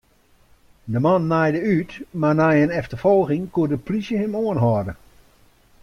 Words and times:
De 0.93 0.99
man 1.05 1.23
naaide 1.31 1.59
út, 1.77 1.91
mar 2.19 2.35
nei 2.39 2.57
in 2.63 2.75
efterfolging 2.79 3.43
koe 3.53 3.67
de 3.71 3.77
plysje 3.87 4.17
him 4.21 4.33
oanhâlde. 4.43 4.93